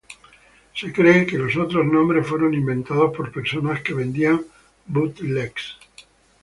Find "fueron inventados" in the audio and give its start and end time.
2.25-3.15